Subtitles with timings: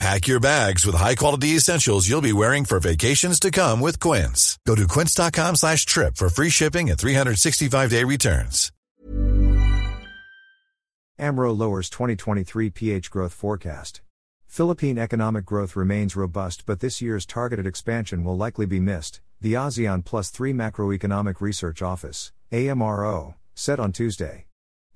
[0.00, 4.58] Pack your bags with high-quality essentials you'll be wearing for vacations to come with Quince.
[4.66, 8.72] Go to quince.com slash trip for free shipping and 365-day returns.
[11.16, 14.00] AMRO lowers 2023 PH growth forecast.
[14.48, 19.54] Philippine economic growth remains robust but this year's targeted expansion will likely be missed, the
[19.54, 24.46] ASEAN Plus 3 Macroeconomic Research Office, AMRO, said on Tuesday.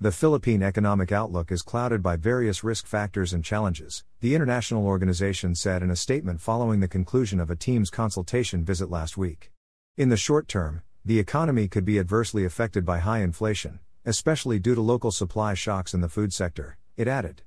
[0.01, 5.55] The Philippine economic outlook is clouded by various risk factors and challenges, the international organization
[5.55, 9.51] said in a statement following the conclusion of a team's consultation visit last week.
[9.97, 14.73] In the short term, the economy could be adversely affected by high inflation, especially due
[14.73, 17.41] to local supply shocks in the food sector, it added.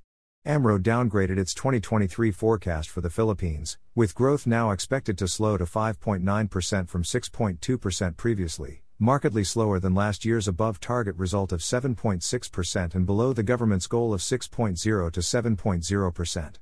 [0.45, 5.65] AMRO downgraded its 2023 forecast for the Philippines, with growth now expected to slow to
[5.65, 13.05] 5.9% from 6.2% previously, markedly slower than last year's above target result of 7.6% and
[13.05, 14.77] below the government's goal of 6.0
[15.13, 16.55] to 7.0%.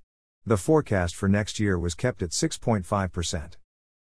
[0.47, 3.57] The forecast for next year was kept at 6.5%.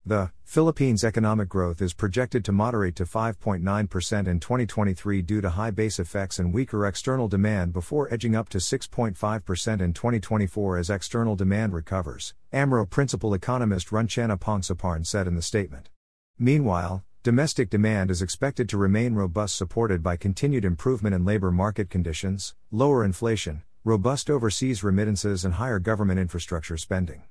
[0.06, 5.72] The Philippines' economic growth is projected to moderate to 5.9% in 2023 due to high
[5.72, 11.34] base effects and weaker external demand before edging up to 6.5% in 2024 as external
[11.34, 15.90] demand recovers, AMRO principal economist Runchana Pongsaparn said in the statement.
[16.38, 21.90] Meanwhile, Domestic demand is expected to remain robust, supported by continued improvement in labor market
[21.90, 27.24] conditions, lower inflation, robust overseas remittances, and higher government infrastructure spending.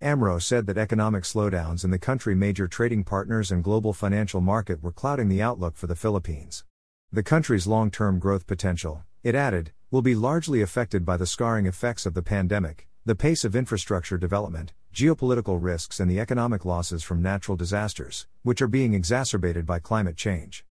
[0.00, 4.82] AMRO said that economic slowdowns in the country major trading partners and global financial market
[4.82, 6.64] were clouding the outlook for the Philippines.
[7.12, 11.66] The country's long term growth potential, it added, will be largely affected by the scarring
[11.66, 17.02] effects of the pandemic, the pace of infrastructure development, geopolitical risks, and the economic losses
[17.02, 20.64] from natural disasters, which are being exacerbated by climate change.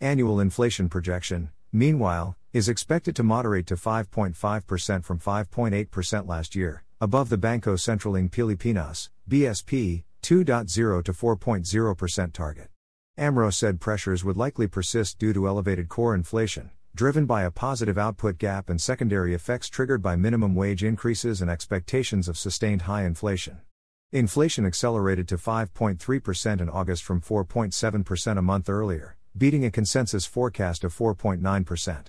[0.00, 7.28] Annual inflation projection, meanwhile, is expected to moderate to 5.5% from 5.8% last year, above
[7.28, 12.68] the Banco Sentral ng Pilipinas, BSP, 2.0 to 4.0% target.
[13.18, 17.96] AMRO said pressures would likely persist due to elevated core inflation, driven by a positive
[17.96, 23.04] output gap and secondary effects triggered by minimum wage increases and expectations of sustained high
[23.04, 23.60] inflation.
[24.12, 30.84] Inflation accelerated to 5.3% in August from 4.7% a month earlier, beating a consensus forecast
[30.84, 32.06] of 4.9%.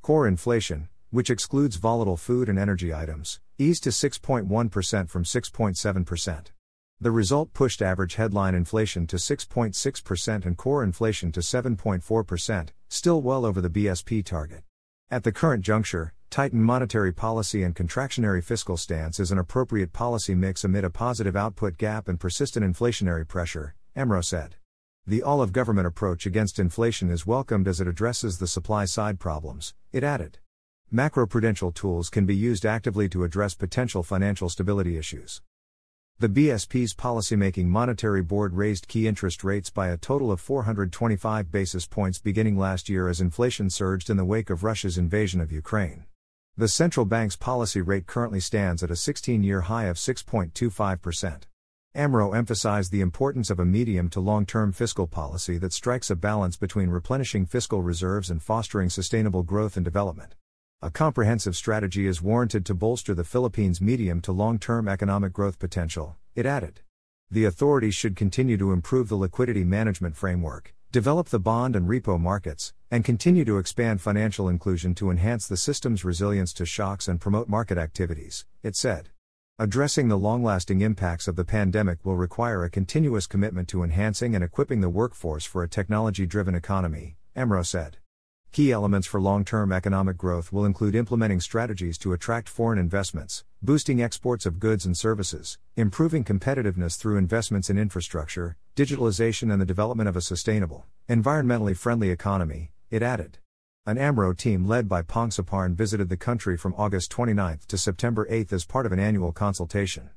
[0.00, 6.46] Core inflation, which excludes volatile food and energy items, eased to 6.1% from 6.7%.
[7.02, 13.44] The result pushed average headline inflation to 6.6% and core inflation to 7.4%, still well
[13.44, 14.62] over the BSP target.
[15.10, 20.36] At the current juncture, tightened monetary policy and contractionary fiscal stance is an appropriate policy
[20.36, 24.54] mix amid a positive output gap and persistent inflationary pressure, AMRO said.
[25.04, 29.18] The all of government approach against inflation is welcomed as it addresses the supply side
[29.18, 30.38] problems, it added.
[30.94, 35.42] Macroprudential tools can be used actively to address potential financial stability issues.
[36.22, 41.84] The BSP's policymaking monetary board raised key interest rates by a total of 425 basis
[41.84, 46.04] points beginning last year as inflation surged in the wake of Russia's invasion of Ukraine.
[46.56, 51.42] The central bank's policy rate currently stands at a 16 year high of 6.25%.
[51.96, 56.14] AMRO emphasized the importance of a medium to long term fiscal policy that strikes a
[56.14, 60.36] balance between replenishing fiscal reserves and fostering sustainable growth and development.
[60.84, 65.60] A comprehensive strategy is warranted to bolster the Philippines' medium to long term economic growth
[65.60, 66.80] potential, it added.
[67.30, 72.18] The authorities should continue to improve the liquidity management framework, develop the bond and repo
[72.20, 77.20] markets, and continue to expand financial inclusion to enhance the system's resilience to shocks and
[77.20, 79.10] promote market activities, it said.
[79.60, 84.34] Addressing the long lasting impacts of the pandemic will require a continuous commitment to enhancing
[84.34, 87.98] and equipping the workforce for a technology driven economy, AMRO said.
[88.52, 93.44] Key elements for long term economic growth will include implementing strategies to attract foreign investments,
[93.62, 99.64] boosting exports of goods and services, improving competitiveness through investments in infrastructure, digitalization, and the
[99.64, 103.38] development of a sustainable, environmentally friendly economy, it added.
[103.86, 108.52] An AMRO team led by Pongsaparn visited the country from August 29 to September 8
[108.52, 110.10] as part of an annual consultation.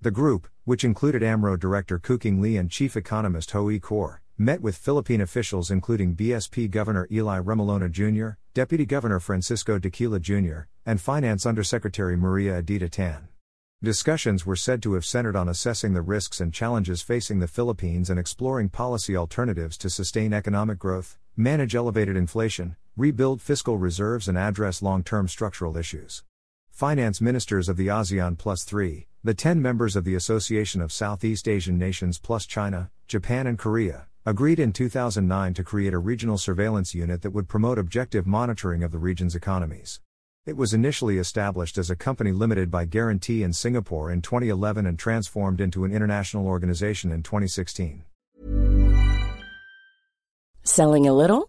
[0.00, 3.80] The group, which included AMRO Director Kouqing Li and Chief Economist Ho E.
[4.40, 10.60] met with Philippine officials including BSP Governor Eli Remolona Jr., Deputy Governor Francisco Dakila Jr.,
[10.86, 13.28] and Finance Undersecretary Maria Edita Tan.
[13.82, 18.08] Discussions were said to have centered on assessing the risks and challenges facing the Philippines
[18.08, 24.38] and exploring policy alternatives to sustain economic growth, manage elevated inflation, rebuild fiscal reserves, and
[24.38, 26.24] address long term structural issues.
[26.70, 31.46] Finance ministers of the ASEAN Plus 3, the 10 members of the Association of Southeast
[31.46, 36.94] Asian Nations plus China, Japan, and Korea, agreed in 2009 to create a regional surveillance
[36.94, 40.00] unit that would promote objective monitoring of the region's economies.
[40.44, 44.98] It was initially established as a company limited by guarantee in Singapore in 2011 and
[44.98, 48.04] transformed into an international organization in 2016.
[50.64, 51.48] Selling a little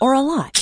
[0.00, 0.61] or a lot?